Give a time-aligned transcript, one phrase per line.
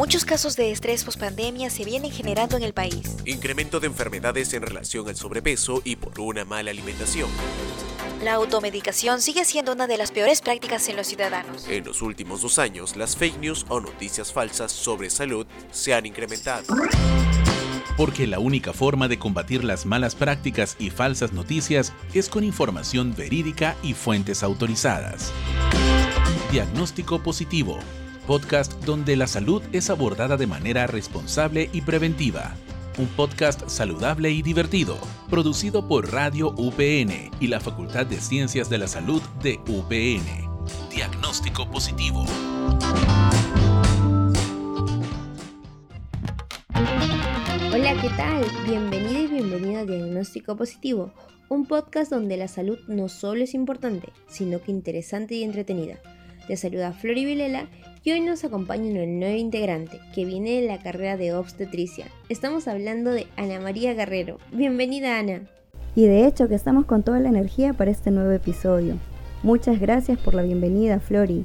[0.00, 3.18] Muchos casos de estrés pospandemia se vienen generando en el país.
[3.26, 7.28] Incremento de enfermedades en relación al sobrepeso y por una mala alimentación.
[8.24, 11.68] La automedicación sigue siendo una de las peores prácticas en los ciudadanos.
[11.68, 16.06] En los últimos dos años, las fake news o noticias falsas sobre salud se han
[16.06, 16.64] incrementado.
[17.98, 23.14] Porque la única forma de combatir las malas prácticas y falsas noticias es con información
[23.14, 25.30] verídica y fuentes autorizadas.
[26.50, 27.78] Diagnóstico positivo
[28.30, 32.54] podcast donde la salud es abordada de manera responsable y preventiva.
[32.96, 34.96] Un podcast saludable y divertido,
[35.28, 40.22] producido por Radio UPN y la Facultad de Ciencias de la Salud de UPN.
[40.94, 42.24] Diagnóstico positivo.
[47.74, 48.44] Hola, ¿qué tal?
[48.64, 51.12] Bienvenido y bienvenida a Diagnóstico Positivo,
[51.48, 55.98] un podcast donde la salud no solo es importante, sino que interesante y entretenida.
[56.46, 57.68] Te saluda Flori Vilela
[58.02, 62.06] y hoy nos acompaña una nueva integrante que viene de la carrera de obstetricia.
[62.28, 64.38] Estamos hablando de Ana María Guerrero.
[64.52, 65.42] Bienvenida Ana.
[65.94, 68.96] Y de hecho que estamos con toda la energía para este nuevo episodio.
[69.42, 71.44] Muchas gracias por la bienvenida Flori.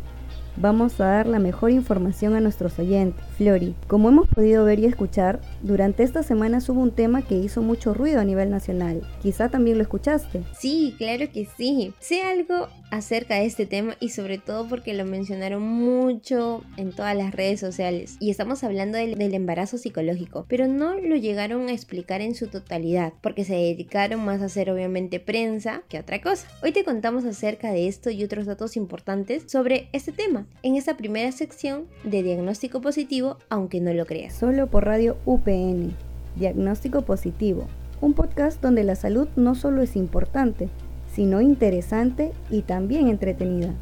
[0.57, 3.21] Vamos a dar la mejor información a nuestros oyentes.
[3.35, 7.61] Flori, como hemos podido ver y escuchar, durante esta semana hubo un tema que hizo
[7.61, 9.01] mucho ruido a nivel nacional.
[9.21, 10.43] Quizá también lo escuchaste.
[10.57, 11.93] Sí, claro que sí.
[11.99, 17.15] Sé algo acerca de este tema y sobre todo porque lo mencionaron mucho en todas
[17.15, 18.17] las redes sociales.
[18.19, 23.13] Y estamos hablando del, embarazo psicológico, pero no lo llegaron a explicar en su totalidad
[23.21, 26.47] porque se dedicaron más a hacer obviamente prensa que otra cosa.
[26.63, 30.95] Hoy te contamos acerca de esto y otros datos importantes sobre este tema en esta
[30.95, 34.35] primera sección de diagnóstico positivo, aunque no lo creas.
[34.35, 35.93] Solo por radio UPN.
[36.35, 37.67] Diagnóstico positivo.
[38.01, 40.69] Un podcast donde la salud no solo es importante,
[41.15, 43.73] sino interesante y también entretenida.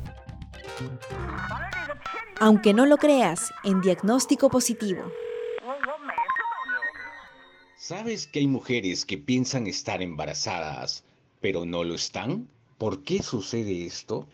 [2.39, 5.01] Aunque no lo creas, en diagnóstico positivo.
[7.75, 11.03] ¿Sabes que hay mujeres que piensan estar embarazadas,
[11.41, 12.47] pero no lo están?
[12.77, 14.27] ¿Por qué sucede esto?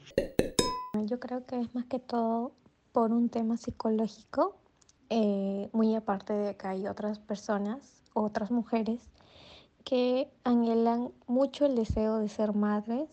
[1.05, 2.51] Yo creo que es más que todo
[2.91, 4.57] por un tema psicológico,
[5.09, 8.99] eh, muy aparte de que hay otras personas, otras mujeres,
[9.89, 13.09] que anhelan mucho el deseo de ser madres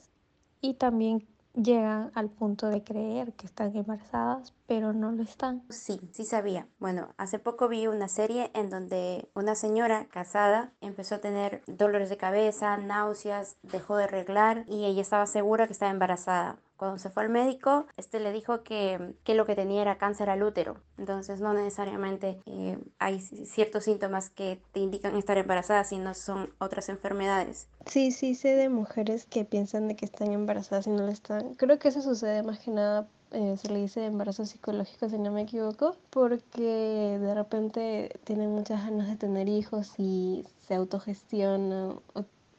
[0.60, 5.62] y también llegan al punto de creer que están embarazadas, pero no lo están.
[5.70, 6.68] Sí, sí sabía.
[6.78, 12.10] Bueno, hace poco vi una serie en donde una señora casada empezó a tener dolores
[12.10, 16.58] de cabeza, náuseas, dejó de arreglar y ella estaba segura que estaba embarazada.
[16.76, 20.30] Cuando se fue al médico, este le dijo que, que lo que tenía era cáncer
[20.30, 20.76] al útero.
[20.98, 26.88] Entonces no necesariamente eh, hay ciertos síntomas que te indican estar embarazada, sino son otras
[26.88, 27.68] enfermedades.
[27.86, 31.54] Sí, sí sé de mujeres que piensan de que están embarazadas y no lo están.
[31.54, 35.32] Creo que eso sucede más que nada eh, se le dice embarazo psicológico si no
[35.32, 42.00] me equivoco, porque de repente tienen muchas ganas de tener hijos y se autogestionan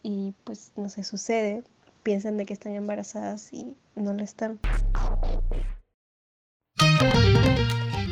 [0.03, 1.63] y pues no se sucede,
[2.07, 4.61] piensan de que están embarazadas y no lo están.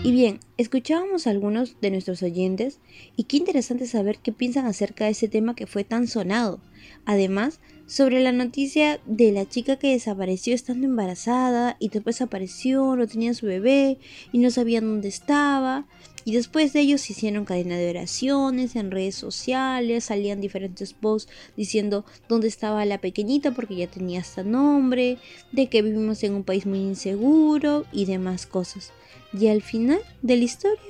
[0.03, 2.81] Y bien, escuchábamos a algunos de nuestros oyentes
[3.15, 6.59] y qué interesante saber qué piensan acerca de ese tema que fue tan sonado.
[7.05, 13.07] Además, sobre la noticia de la chica que desapareció estando embarazada y después apareció, no
[13.07, 13.97] tenía su bebé
[14.33, 15.87] y no sabían dónde estaba.
[16.25, 22.03] Y después de ellos hicieron cadena de oraciones en redes sociales, salían diferentes posts diciendo
[22.27, 25.19] dónde estaba la pequeñita porque ya tenía hasta nombre,
[25.51, 28.91] de que vivimos en un país muy inseguro y demás cosas.
[29.39, 30.81] Y al final de la historia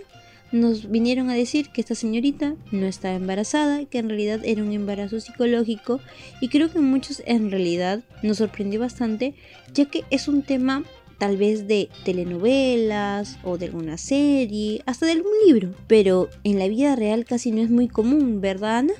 [0.54, 4.72] nos vinieron a decir que esta señorita no estaba embarazada, que en realidad era un
[4.72, 6.00] embarazo psicológico
[6.40, 9.36] y creo que muchos en realidad nos sorprendió bastante
[9.74, 10.86] ya que es un tema
[11.18, 16.68] tal vez de telenovelas o de alguna serie, hasta de algún libro, pero en la
[16.68, 18.94] vida real casi no es muy común, ¿verdad Ana?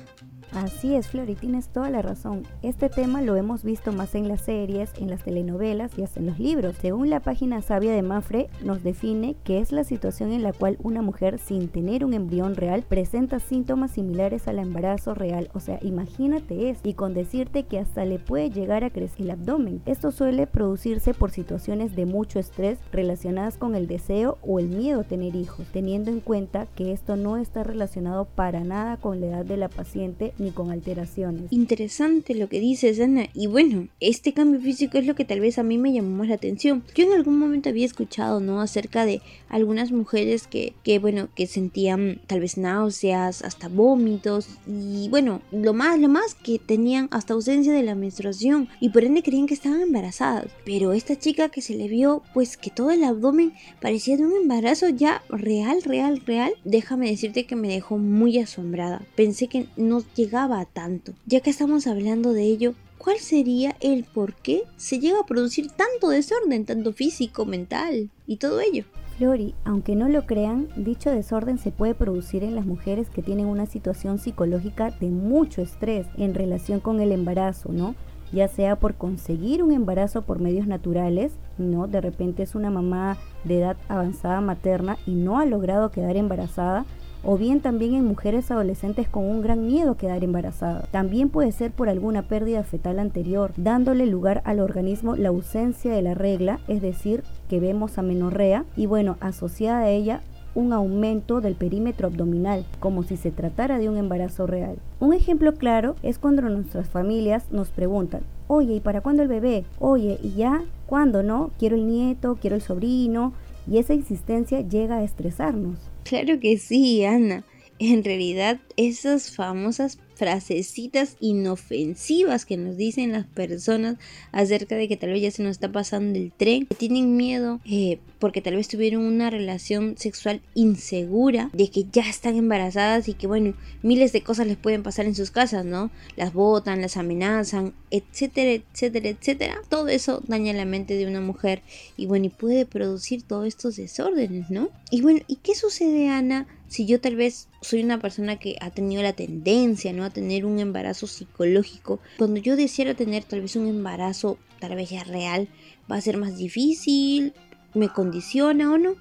[0.52, 2.44] Así es, Flori, tienes toda la razón.
[2.62, 6.26] Este tema lo hemos visto más en las series, en las telenovelas y hasta en
[6.26, 6.76] los libros.
[6.80, 10.78] Según la página sabia de Mafre, nos define que es la situación en la cual
[10.82, 15.50] una mujer sin tener un embrión real presenta síntomas similares al embarazo real.
[15.52, 16.80] O sea, imagínate eso.
[16.84, 19.82] Y con decirte que hasta le puede llegar a crecer el abdomen.
[19.84, 25.00] Esto suele producirse por situaciones de mucho estrés relacionadas con el deseo o el miedo
[25.00, 29.26] a tener hijos, teniendo en cuenta que esto no está relacionado para nada con la
[29.26, 31.44] edad de la paciente ni con alteraciones.
[31.50, 33.26] Interesante lo que dices, Ana.
[33.34, 36.28] Y bueno, este cambio físico es lo que tal vez a mí me llamó más
[36.28, 36.84] la atención.
[36.94, 38.60] Yo en algún momento había escuchado, ¿no?
[38.60, 44.48] Acerca de algunas mujeres que, que bueno, que sentían tal vez náuseas, hasta vómitos.
[44.66, 48.68] Y bueno, lo más, lo más que tenían hasta ausencia de la menstruación.
[48.80, 50.46] Y por ende creían que estaban embarazadas.
[50.64, 54.36] Pero esta chica que se le vio, pues que todo el abdomen parecía de un
[54.36, 56.52] embarazo ya real, real, real.
[56.64, 59.02] Déjame decirte que me dejó muy asombrada.
[59.14, 61.12] Pensé que no llegaba a tanto.
[61.26, 65.70] Ya que estamos hablando de ello, ¿cuál sería el por qué se llega a producir
[65.70, 68.84] tanto desorden, tanto físico, mental y todo ello?
[69.18, 73.46] Flori, aunque no lo crean, dicho desorden se puede producir en las mujeres que tienen
[73.46, 77.94] una situación psicológica de mucho estrés en relación con el embarazo, ¿no?
[78.32, 81.86] Ya sea por conseguir un embarazo por medios naturales, ¿no?
[81.86, 86.84] De repente es una mamá de edad avanzada materna y no ha logrado quedar embarazada,
[87.26, 90.86] o bien también en mujeres adolescentes con un gran miedo a quedar embarazada.
[90.92, 96.02] También puede ser por alguna pérdida fetal anterior, dándole lugar al organismo la ausencia de
[96.02, 100.20] la regla, es decir, que vemos amenorrea, y bueno, asociada a ella
[100.54, 104.76] un aumento del perímetro abdominal, como si se tratara de un embarazo real.
[105.00, 109.64] Un ejemplo claro es cuando nuestras familias nos preguntan, oye, ¿y para cuándo el bebé?
[109.78, 110.62] Oye, ¿y ya?
[110.86, 111.50] ¿Cuándo no?
[111.58, 113.34] Quiero el nieto, quiero el sobrino,
[113.66, 115.78] y esa insistencia llega a estresarnos.
[116.04, 117.44] Claro que sí, Ana.
[117.78, 123.96] En realidad, esas famosas frasecitas inofensivas que nos dicen las personas
[124.32, 127.60] acerca de que tal vez ya se nos está pasando el tren, que tienen miedo
[127.66, 133.14] eh, porque tal vez tuvieron una relación sexual insegura, de que ya están embarazadas y
[133.14, 135.90] que bueno, miles de cosas les pueden pasar en sus casas, ¿no?
[136.16, 139.60] Las botan, las amenazan, etcétera, etcétera, etcétera.
[139.68, 141.62] Todo eso daña la mente de una mujer
[141.96, 144.70] y bueno, y puede producir todos estos desórdenes, ¿no?
[144.90, 146.46] Y bueno, ¿y qué sucede, Ana?
[146.68, 150.05] Si yo tal vez soy una persona que ha tenido la tendencia, ¿no?
[150.06, 151.98] A tener un embarazo psicológico.
[152.16, 155.48] Cuando yo deseara tener tal vez un embarazo, tal vez ya real,
[155.90, 157.34] va a ser más difícil,
[157.74, 158.94] me condiciona o no.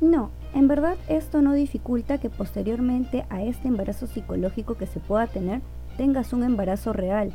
[0.00, 5.28] No, en verdad esto no dificulta que posteriormente a este embarazo psicológico que se pueda
[5.28, 5.60] tener,
[5.96, 7.32] tengas un embarazo real,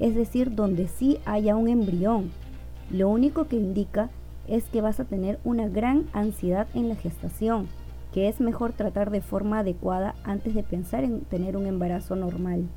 [0.00, 2.30] es decir, donde sí haya un embrión.
[2.90, 4.08] Lo único que indica
[4.48, 7.68] es que vas a tener una gran ansiedad en la gestación,
[8.12, 12.68] que es mejor tratar de forma adecuada antes de pensar en tener un embarazo normal.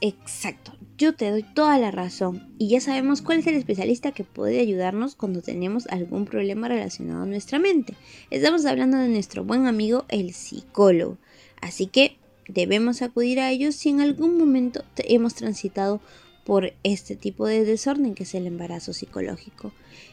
[0.00, 4.24] Exacto, yo te doy toda la razón y ya sabemos cuál es el especialista que
[4.24, 7.94] puede ayudarnos cuando tenemos algún problema relacionado a nuestra mente.
[8.30, 11.16] Estamos hablando de nuestro buen amigo el psicólogo,
[11.62, 16.00] así que debemos acudir a ellos si en algún momento hemos transitado
[16.44, 19.72] por este tipo de desorden que es el embarazo psicológico.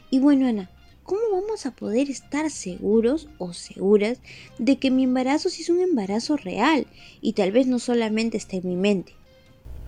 [0.09, 0.69] Y bueno, Ana,
[1.11, 4.21] ¿cómo vamos a poder estar seguros o seguras
[4.59, 6.87] de que mi embarazo sí es un embarazo real
[7.19, 9.11] y tal vez no solamente esté en mi mente?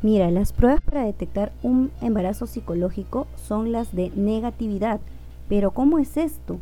[0.01, 4.99] Mira, las pruebas para detectar un embarazo psicológico son las de negatividad.
[5.47, 6.59] Pero ¿cómo es esto?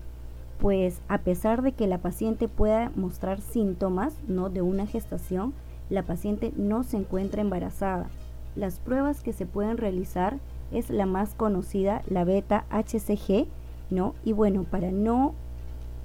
[0.60, 4.52] Pues a pesar de que la paciente pueda mostrar síntomas ¿no?
[4.52, 5.56] de una gestación,
[5.90, 8.12] la paciente no se encuentra embarazada.
[8.56, 10.38] Las pruebas que se pueden realizar
[10.72, 13.48] es la más conocida, la beta HCG,
[14.24, 15.34] Y bueno, para no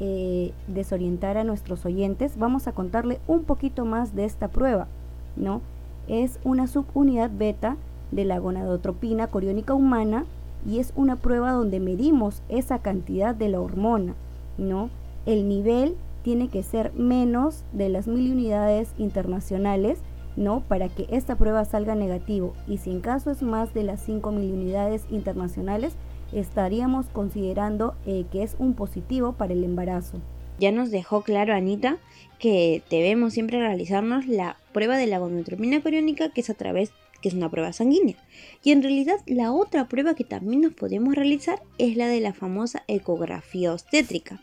[0.00, 4.88] eh, desorientar a nuestros oyentes, vamos a contarle un poquito más de esta prueba,
[5.36, 5.60] ¿no?
[6.08, 7.76] es una subunidad beta
[8.10, 10.24] de la gonadotropina coriónica humana
[10.68, 14.14] y es una prueba donde medimos esa cantidad de la hormona,
[14.58, 14.90] ¿no?
[15.26, 19.98] El nivel tiene que ser menos de las mil unidades internacionales,
[20.36, 20.60] ¿no?
[20.60, 24.52] Para que esta prueba salga negativo y si en caso es más de las mil
[24.52, 25.94] unidades internacionales,
[26.32, 30.20] estaríamos considerando eh, que es un positivo para el embarazo.
[30.58, 31.98] Ya nos dejó claro Anita
[32.38, 37.28] que debemos siempre realizarnos la prueba de la gonotropina coriónica, que es a través que
[37.28, 38.16] es una prueba sanguínea.
[38.62, 42.32] Y en realidad la otra prueba que también nos podemos realizar es la de la
[42.32, 44.40] famosa ecografía obstétrica.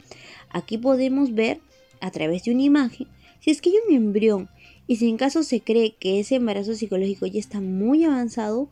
[0.50, 1.60] Aquí podemos ver
[2.01, 3.08] a través de una imagen
[3.39, 4.50] si es que hay un embrión
[4.88, 8.69] y si en caso se cree que ese embarazo psicológico ya está muy avanzado,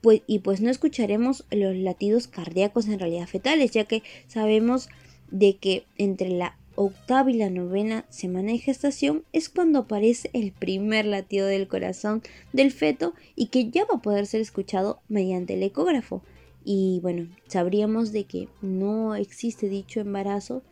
[0.00, 4.88] pues, y pues no escucharemos los latidos cardíacos en realidad fetales, ya que sabemos
[5.30, 10.52] de que entre la octava y la novena semana de gestación es cuando aparece el
[10.52, 15.54] primer latido del corazón del feto y que ya va a poder ser escuchado mediante
[15.54, 16.22] el ecógrafo.
[16.64, 20.62] Y bueno, sabríamos de que no existe dicho embarazo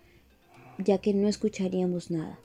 [0.79, 2.39] ya que no escucharíamos nada,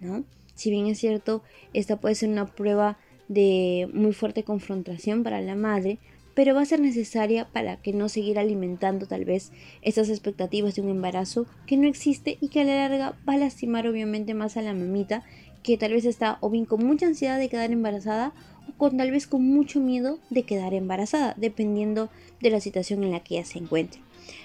[0.00, 0.24] ¿no?
[0.54, 2.98] Si bien es cierto, esta puede ser una prueba
[3.28, 5.98] de muy fuerte confrontación para la madre,
[6.34, 9.52] pero va a ser necesaria para que no seguir alimentando tal vez
[9.82, 13.38] esas expectativas de un embarazo que no existe y que a la larga va a
[13.38, 15.24] lastimar obviamente más a la mamita
[15.62, 18.32] que tal vez está o bien con mucha ansiedad de quedar embarazada
[18.68, 22.10] o con tal vez con mucho miedo de quedar embarazada, dependiendo
[22.40, 24.00] de la situación en la que ella se encuentre.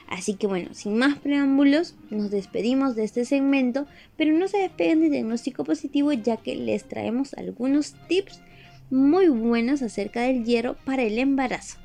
[0.07, 5.01] Así que bueno, sin más preámbulos, nos despedimos de este segmento, pero no se despeguen
[5.01, 8.41] de diagnóstico positivo ya que les traemos algunos tips
[8.89, 11.79] muy buenos acerca del hierro para el embarazo.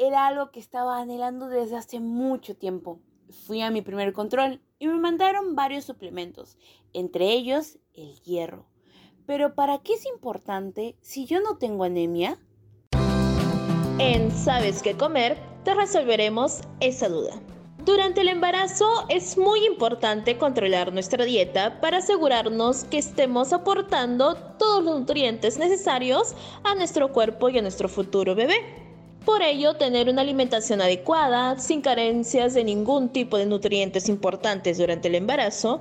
[0.00, 3.00] Era algo que estaba anhelando desde hace mucho tiempo.
[3.46, 6.56] Fui a mi primer control y me mandaron varios suplementos,
[6.92, 8.66] entre ellos el hierro.
[9.26, 12.38] Pero ¿para qué es importante si yo no tengo anemia?
[13.98, 17.32] En Sabes qué comer te resolveremos esa duda.
[17.84, 24.84] Durante el embarazo es muy importante controlar nuestra dieta para asegurarnos que estemos aportando todos
[24.84, 28.60] los nutrientes necesarios a nuestro cuerpo y a nuestro futuro bebé.
[29.24, 35.08] Por ello, tener una alimentación adecuada, sin carencias de ningún tipo de nutrientes importantes durante
[35.08, 35.80] el embarazo,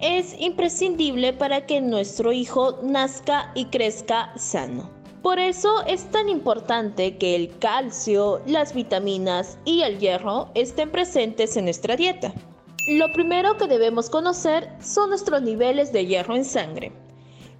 [0.00, 4.93] es imprescindible para que nuestro hijo nazca y crezca sano.
[5.24, 11.56] Por eso es tan importante que el calcio, las vitaminas y el hierro estén presentes
[11.56, 12.34] en nuestra dieta.
[12.88, 16.92] Lo primero que debemos conocer son nuestros niveles de hierro en sangre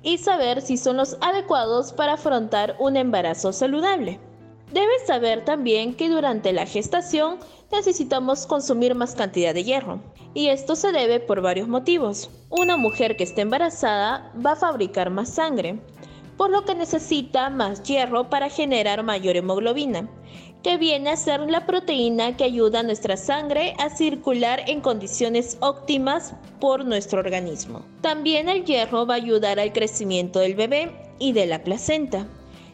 [0.02, 4.20] y saber si son los adecuados para afrontar un embarazo saludable.
[4.70, 7.38] Debes saber también que durante la gestación
[7.72, 10.02] necesitamos consumir más cantidad de hierro.
[10.34, 12.28] Y esto se debe por varios motivos.
[12.50, 15.80] Una mujer que esté embarazada va a fabricar más sangre,
[16.36, 20.08] por lo que necesita más hierro para generar mayor hemoglobina,
[20.62, 25.58] que viene a ser la proteína que ayuda a nuestra sangre a circular en condiciones
[25.60, 27.84] óptimas por nuestro organismo.
[28.00, 32.26] También el hierro va a ayudar al crecimiento del bebé y de la placenta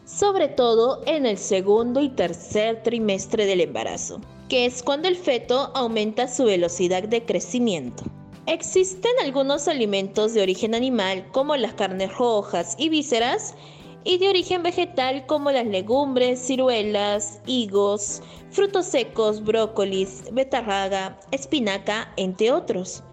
[0.05, 5.71] sobre todo en el segundo y tercer trimestre del embarazo, que es cuando el feto
[5.73, 8.03] aumenta su velocidad de crecimiento.
[8.47, 13.55] Existen algunos alimentos de origen animal como las carnes rojas y vísceras
[14.03, 22.51] y de origen vegetal como las legumbres, ciruelas, higos, frutos secos, brócolis, betarraga, espinaca, entre
[22.51, 23.03] otros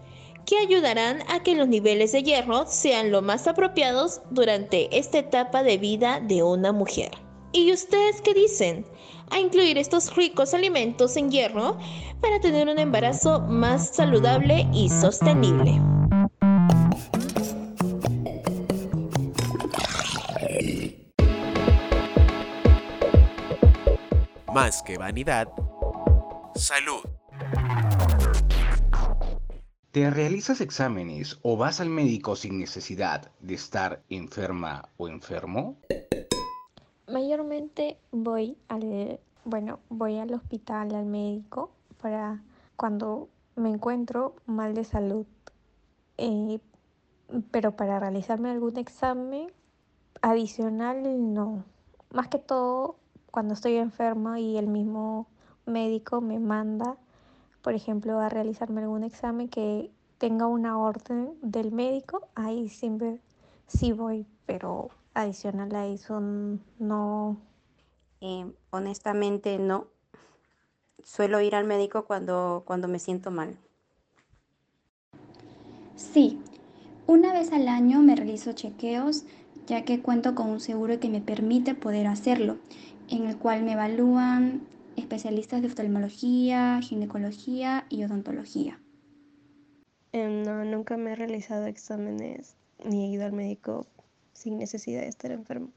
[0.49, 5.61] que ayudarán a que los niveles de hierro sean lo más apropiados durante esta etapa
[5.61, 7.11] de vida de una mujer.
[7.51, 8.83] ¿Y ustedes qué dicen?
[9.31, 11.77] A incluir estos ricos alimentos en hierro
[12.21, 15.79] para tener un embarazo más saludable y sostenible.
[24.53, 25.47] Más que vanidad,
[26.55, 27.01] salud.
[29.91, 35.79] ¿Te realizas exámenes o vas al médico sin necesidad de estar enferma o enfermo?
[37.11, 42.41] Mayormente voy al, bueno, voy al hospital, al médico, para
[42.75, 45.25] cuando me encuentro mal de salud.
[46.17, 46.59] Eh,
[47.51, 49.51] pero para realizarme algún examen
[50.21, 51.63] adicional, no.
[52.11, 52.95] Más que todo
[53.31, 55.27] cuando estoy enferma y el mismo
[55.65, 56.97] médico me manda
[57.61, 63.21] por ejemplo, a realizarme algún examen que tenga una orden del médico, ahí siempre
[63.67, 66.19] sí voy, pero adicional a eso
[66.79, 67.37] no.
[68.21, 69.87] Eh, honestamente no.
[71.03, 73.57] Suelo ir al médico cuando, cuando me siento mal.
[75.95, 76.39] Sí,
[77.07, 79.25] una vez al año me realizo chequeos
[79.69, 82.57] ya que cuento con un seguro que me permite poder hacerlo,
[83.07, 88.79] en el cual me evalúan especialistas de oftalmología, ginecología y odontología.
[90.11, 93.85] Em, no, nunca me he realizado exámenes ni he ido al médico
[94.39, 95.71] sin necesidad de estar enfermo.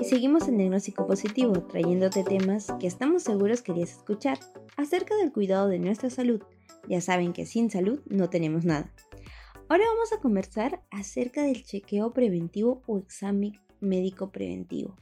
[0.00, 4.38] Y seguimos en Diagnóstico Positivo, trayéndote temas que estamos seguros querías escuchar
[4.76, 6.42] acerca del cuidado de nuestra salud.
[6.88, 8.90] Ya saben que sin salud no tenemos nada.
[9.68, 14.96] Ahora vamos a conversar acerca del chequeo preventivo o examen médico preventivo.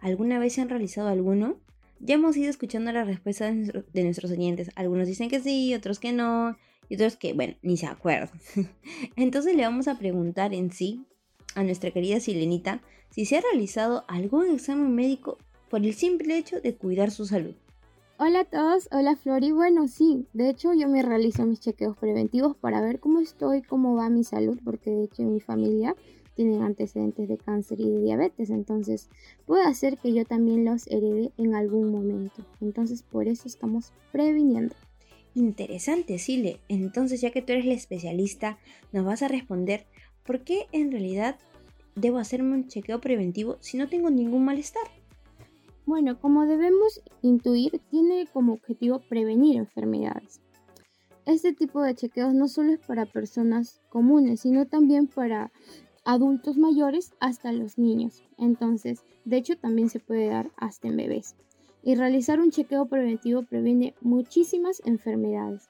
[0.00, 1.56] ¿Alguna vez se han realizado alguno?
[2.00, 4.70] Ya hemos ido escuchando la respuesta de, nuestros oyentes.
[4.74, 6.56] Algunos dicen que sí, otros que no,
[6.88, 8.30] y otros que, bueno, ni se acuerdan.
[9.16, 11.04] Entonces le vamos a preguntar en sí
[11.54, 15.38] a nuestra querida Silenita si se ha realizado algún examen médico
[15.70, 17.54] por el simple hecho de cuidar su salud.
[18.16, 19.50] Hola a todos, hola Flori.
[19.50, 23.96] Bueno, sí, de hecho yo me realizo mis chequeos preventivos para ver cómo estoy, cómo
[23.96, 25.96] va mi salud, porque de hecho mi familia
[26.34, 29.08] tienen antecedentes de cáncer y de diabetes, entonces
[29.46, 32.44] puede hacer que yo también los herede en algún momento.
[32.60, 34.74] Entonces por eso estamos previniendo.
[35.34, 36.60] Interesante, Sile.
[36.68, 38.58] Entonces ya que tú eres la especialista,
[38.92, 39.86] nos vas a responder
[40.24, 41.36] por qué en realidad
[41.94, 44.84] debo hacerme un chequeo preventivo si no tengo ningún malestar?
[45.86, 50.40] Bueno, como debemos intuir, tiene como objetivo prevenir enfermedades.
[51.26, 55.52] Este tipo de chequeos no solo es para personas comunes, sino también para
[56.04, 58.22] adultos mayores hasta los niños.
[58.38, 61.34] Entonces, de hecho, también se puede dar hasta en bebés.
[61.86, 65.68] Y realizar un chequeo preventivo previene muchísimas enfermedades.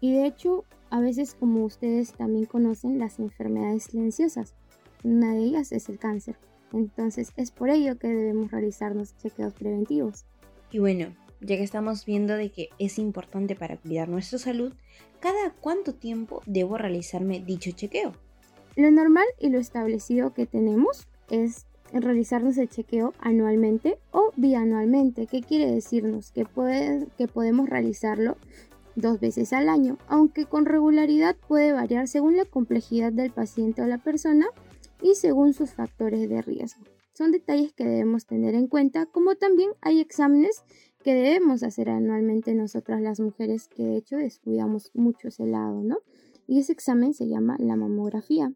[0.00, 4.54] Y de hecho, a veces, como ustedes también conocen, las enfermedades silenciosas.
[5.02, 6.36] Una de ellas es el cáncer.
[6.72, 10.24] Entonces, es por ello que debemos realizarnos chequeos preventivos.
[10.70, 14.72] Y bueno, ya que estamos viendo de que es importante para cuidar nuestra salud,
[15.20, 18.14] ¿cada cuánto tiempo debo realizarme dicho chequeo?
[18.76, 25.26] Lo normal y lo establecido que tenemos es realizarnos el chequeo anualmente o bianualmente.
[25.26, 26.32] ¿Qué quiere decirnos?
[26.32, 26.46] Que,
[27.16, 28.36] que podemos realizarlo
[28.96, 33.86] dos veces al año, aunque con regularidad puede variar según la complejidad del paciente o
[33.86, 34.46] la persona
[35.02, 36.84] y según sus factores de riesgo.
[37.12, 40.64] Son detalles que debemos tener en cuenta, como también hay exámenes
[41.04, 45.98] que debemos hacer anualmente nosotras las mujeres, que de hecho descuidamos mucho ese lado, ¿no?
[46.46, 48.52] Y ese examen se llama la mamografía.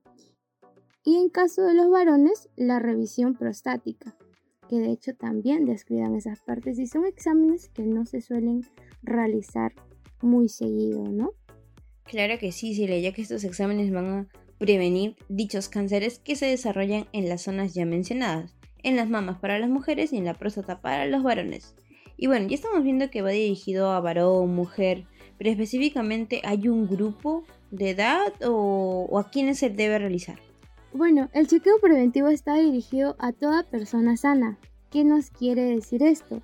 [1.08, 4.14] Y en caso de los varones, la revisión prostática,
[4.68, 8.60] que de hecho también descuidan esas partes y son exámenes que no se suelen
[9.02, 9.72] realizar
[10.20, 11.30] muy seguido, ¿no?
[12.04, 16.44] Claro que sí, Silvia, ya que estos exámenes van a prevenir dichos cánceres que se
[16.44, 20.34] desarrollan en las zonas ya mencionadas, en las mamas para las mujeres y en la
[20.34, 21.74] próstata para los varones.
[22.18, 25.06] Y bueno, ya estamos viendo que va dirigido a varón, mujer,
[25.38, 30.38] pero específicamente hay un grupo de edad o, o a quiénes se debe realizar.
[30.94, 34.58] Bueno, el chequeo preventivo está dirigido a toda persona sana.
[34.90, 36.40] ¿Qué nos quiere decir esto?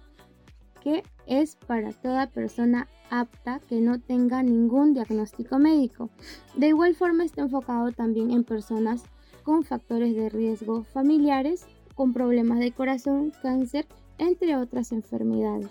[0.83, 6.11] Que es para toda persona apta que no tenga ningún diagnóstico médico.
[6.57, 9.05] De igual forma está enfocado también en personas
[9.45, 13.87] con factores de riesgo familiares, con problemas de corazón, cáncer,
[14.19, 15.71] entre otras enfermedades.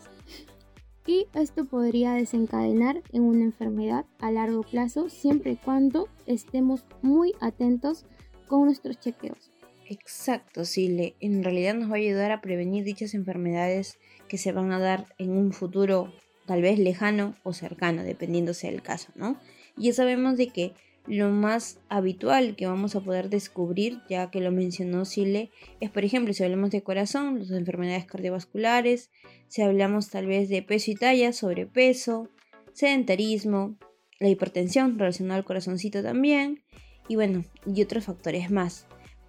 [1.05, 7.33] Y esto podría desencadenar en una enfermedad a largo plazo siempre y cuando estemos muy
[7.39, 8.05] atentos
[8.47, 9.51] con nuestros chequeos.
[9.89, 11.15] Exacto, Sile.
[11.19, 13.97] En realidad nos va a ayudar a prevenir dichas enfermedades
[14.27, 16.13] que se van a dar en un futuro
[16.45, 19.37] tal vez lejano o cercano, dependiendo sea el caso, ¿no?
[19.77, 20.73] Y ya sabemos de que
[21.05, 26.05] lo más habitual que vamos a poder descubrir, ya que lo mencionó Sile, es por
[26.05, 29.11] ejemplo si hablamos de corazón, las enfermedades cardiovasculares,
[29.47, 32.29] si hablamos tal vez de peso y talla, sobrepeso,
[32.71, 33.77] sedentarismo,
[34.19, 36.63] la hipertensión relacionada al corazoncito también,
[37.07, 38.85] y bueno, y otros factores más.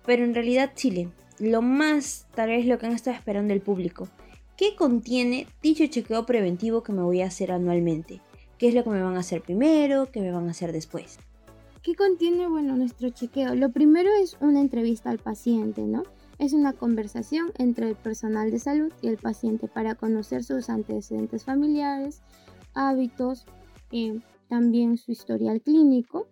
[0.06, 1.08] Pero en realidad Chile,
[1.38, 4.08] lo más tal vez lo que han estado esperando el público,
[4.56, 8.20] ¿Qué contiene dicho chequeo preventivo que me voy a hacer anualmente?
[8.56, 10.12] ¿Qué es lo que me van a hacer primero?
[10.12, 11.18] ¿Qué me van a hacer después?
[11.82, 13.56] ¿Qué contiene, bueno, nuestro chequeo?
[13.56, 16.04] Lo primero es una entrevista al paciente, ¿no?
[16.38, 21.42] Es una conversación entre el personal de salud y el paciente para conocer sus antecedentes
[21.42, 22.22] familiares,
[22.74, 23.46] hábitos,
[23.90, 26.28] eh, también su historial clínico.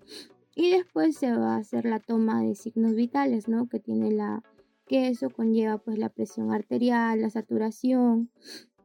[0.54, 3.68] Y después se va a hacer la toma de signos vitales, ¿no?
[3.68, 4.42] Que tiene la
[4.86, 8.30] que eso conlleva pues la presión arterial, la saturación,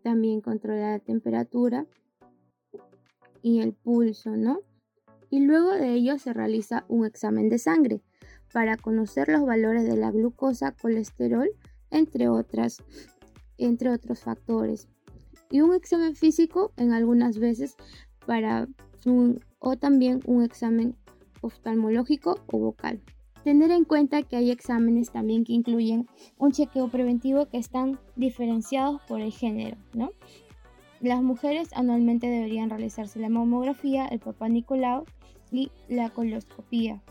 [0.04, 1.86] también controla la temperatura
[3.42, 4.62] y el pulso, ¿no?
[5.30, 8.02] Y luego de ello se realiza un examen de sangre
[8.54, 11.50] para conocer los valores de la glucosa, colesterol,
[11.92, 12.82] entre otras
[13.58, 14.88] entre otros factores.
[15.50, 17.76] Y un examen físico en algunas veces
[18.26, 18.68] para
[19.60, 20.96] o también un examen
[21.42, 23.02] oftalmológico o vocal.
[23.44, 29.02] Tener en cuenta que hay exámenes también que incluyen un chequeo preventivo que están diferenciados
[29.08, 30.12] por el género, ¿no?
[31.00, 35.06] Las mujeres anualmente deberían realizarse la mamografía, el papá Nicolau
[35.52, 37.02] y la coloscopía.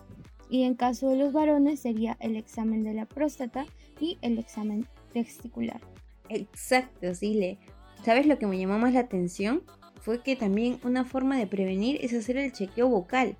[0.50, 3.66] Y en caso de los varones sería el examen de la próstata
[4.00, 5.80] y el examen testicular.
[6.28, 7.58] Exacto, Sile.
[8.04, 9.62] ¿Sabes lo que me llamó más la atención?
[10.00, 13.36] Fue que también una forma de prevenir es hacer el chequeo vocal.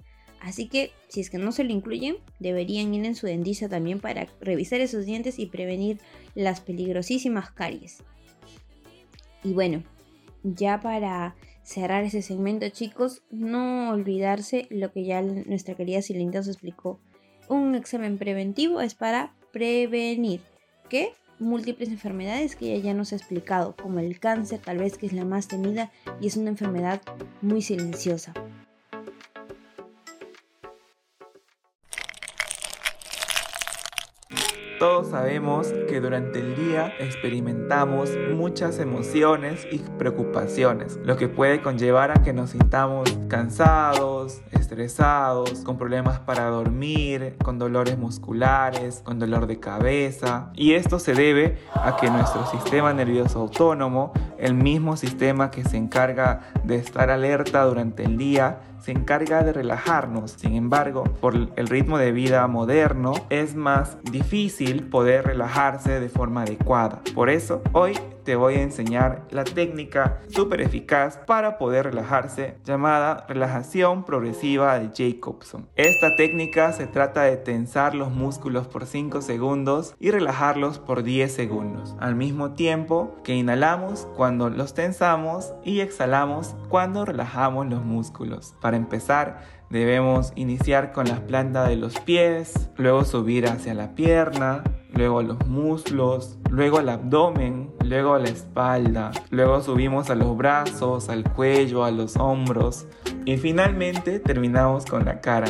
[0.46, 3.98] Así que si es que no se lo incluyen, deberían ir en su dentista también
[3.98, 5.98] para revisar esos dientes y prevenir
[6.36, 8.04] las peligrosísimas caries.
[9.42, 9.82] Y bueno,
[10.44, 16.46] ya para cerrar ese segmento chicos, no olvidarse lo que ya nuestra querida Silinda os
[16.46, 17.00] explicó.
[17.48, 20.42] Un examen preventivo es para prevenir
[20.88, 25.06] que múltiples enfermedades que ella ya nos ha explicado, como el cáncer tal vez que
[25.06, 27.02] es la más temida y es una enfermedad
[27.42, 28.32] muy silenciosa.
[34.78, 42.10] Todos sabemos que durante el día experimentamos muchas emociones y preocupaciones, lo que puede conllevar
[42.10, 49.46] a que nos sintamos cansados, estresados, con problemas para dormir, con dolores musculares, con dolor
[49.46, 50.50] de cabeza.
[50.54, 55.76] Y esto se debe a que nuestro sistema nervioso autónomo, el mismo sistema que se
[55.76, 60.32] encarga de estar alerta durante el día, se encarga de relajarnos.
[60.32, 66.42] Sin embargo, por el ritmo de vida moderno es más difícil poder relajarse de forma
[66.42, 67.00] adecuada.
[67.14, 73.24] Por eso, hoy te voy a enseñar la técnica súper eficaz para poder relajarse llamada
[73.28, 75.68] relajación progresiva de Jacobson.
[75.76, 81.32] Esta técnica se trata de tensar los músculos por 5 segundos y relajarlos por 10
[81.32, 88.56] segundos, al mismo tiempo que inhalamos cuando los tensamos y exhalamos cuando relajamos los músculos.
[88.60, 94.64] Para empezar, debemos iniciar con las plantas de los pies, luego subir hacia la pierna,
[94.96, 101.08] luego los muslos, luego al abdomen, luego a la espalda, luego subimos a los brazos,
[101.08, 102.86] al cuello, a los hombros
[103.24, 105.46] y finalmente terminamos con la cara.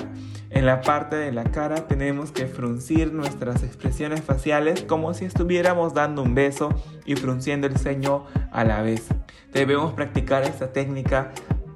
[0.51, 5.92] En la parte de la cara tenemos que fruncir nuestras expresiones faciales como si estuviéramos
[5.92, 6.68] dando un beso
[7.05, 9.09] y frunciendo el ceño a la vez.
[9.53, 11.33] Debemos practicar esta técnica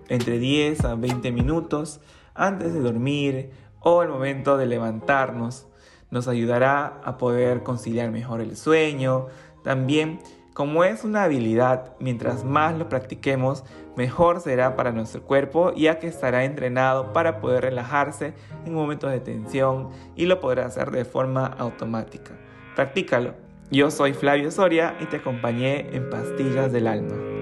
[0.09, 2.01] entre 10 a 20 minutos
[2.35, 5.67] antes de dormir o al momento de levantarnos.
[6.11, 9.27] Nos ayudará a poder conciliar mejor el sueño.
[9.63, 10.21] También,
[10.61, 13.65] como es una habilidad, mientras más lo practiquemos,
[13.97, 18.35] mejor será para nuestro cuerpo, ya que estará entrenado para poder relajarse
[18.67, 22.33] en momentos de tensión y lo podrá hacer de forma automática.
[22.77, 23.33] Practícalo.
[23.71, 27.40] Yo soy Flavio Soria y te acompañé en Pastillas del Alma.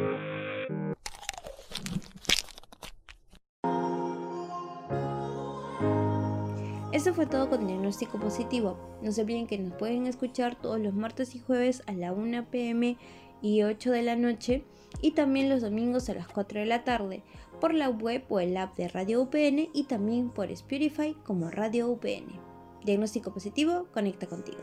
[7.18, 8.78] Fue todo con diagnóstico positivo.
[9.02, 12.48] No se olviden que nos pueden escuchar todos los martes y jueves a la 1
[12.48, 12.96] pm
[13.42, 14.62] y 8 de la noche
[15.02, 17.24] y también los domingos a las 4 de la tarde
[17.60, 21.88] por la web o el app de Radio UPN y también por Spotify como Radio
[21.90, 22.38] UPN.
[22.84, 24.58] Diagnóstico positivo, conecta contigo.